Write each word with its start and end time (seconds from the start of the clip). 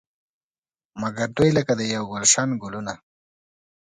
مګر 1.01 1.27
دوی 1.37 1.49
لکه 1.57 1.73
د 1.79 1.81
یو 1.95 2.03
ګلش 2.11 2.33
ګلونه. 2.61 2.93